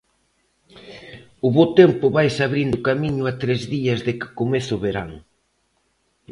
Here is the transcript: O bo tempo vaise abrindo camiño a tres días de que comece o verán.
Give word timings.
O 1.45 1.47
bo 1.55 1.65
tempo 1.79 2.05
vaise 2.15 2.41
abrindo 2.43 2.83
camiño 2.87 3.23
a 3.31 3.33
tres 3.41 3.61
días 3.75 3.99
de 4.05 4.13
que 4.19 4.29
comece 4.39 4.71
o 4.77 4.81
verán. 4.85 5.09